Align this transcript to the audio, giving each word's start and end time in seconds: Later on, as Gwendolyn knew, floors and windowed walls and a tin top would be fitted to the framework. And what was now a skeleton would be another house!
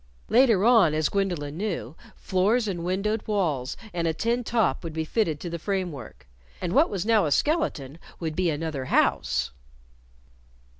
Later 0.29 0.65
on, 0.65 0.95
as 0.95 1.09
Gwendolyn 1.09 1.57
knew, 1.57 1.95
floors 2.15 2.67
and 2.67 2.83
windowed 2.83 3.21
walls 3.27 3.77
and 3.93 4.07
a 4.07 4.15
tin 4.15 4.43
top 4.43 4.83
would 4.83 4.93
be 4.93 5.05
fitted 5.05 5.39
to 5.41 5.49
the 5.51 5.59
framework. 5.59 6.27
And 6.59 6.73
what 6.73 6.89
was 6.89 7.05
now 7.05 7.27
a 7.27 7.31
skeleton 7.31 7.99
would 8.19 8.35
be 8.35 8.49
another 8.49 8.85
house! 8.85 9.51